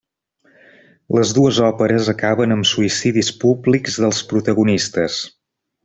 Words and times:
Les 1.17 1.33
dues 1.39 1.59
òperes 1.67 2.09
acaben 2.15 2.55
amb 2.57 2.69
suïcidis 2.71 3.31
públics 3.45 4.01
dels 4.07 4.23
protagonistes. 4.33 5.21